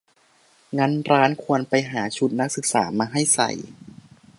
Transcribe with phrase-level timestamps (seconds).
[0.77, 3.51] งั้นร้านควรไปหาชุดนักศึกษามาให้ใส่